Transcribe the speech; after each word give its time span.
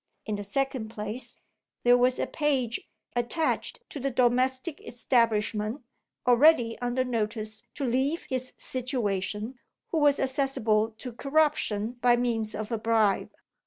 In 0.25 0.35
the 0.37 0.43
second 0.43 0.89
place, 0.89 1.37
there 1.83 1.95
was 1.95 2.17
a 2.17 2.25
page 2.25 2.89
attached 3.15 3.87
to 3.91 3.99
the 3.99 4.09
domestic 4.09 4.81
establishment 4.81 5.81
(already 6.25 6.75
under 6.81 7.03
notice 7.03 7.61
to 7.75 7.85
leave 7.85 8.23
his 8.27 8.55
situation), 8.57 9.59
who 9.89 9.99
was 9.99 10.19
accessible 10.19 10.89
to 10.97 11.13
corruption 11.13 11.97
by 12.01 12.15
means 12.15 12.55
of 12.55 12.71
a 12.71 12.79
bribe. 12.79 13.29